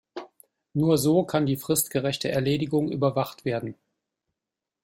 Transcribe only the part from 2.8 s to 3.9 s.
überwacht werden.